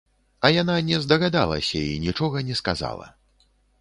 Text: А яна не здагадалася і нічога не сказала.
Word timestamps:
А 0.47 0.49
яна 0.61 0.77
не 0.87 0.97
здагадалася 1.03 1.81
і 1.91 1.99
нічога 2.07 2.43
не 2.49 2.59
сказала. 2.61 3.05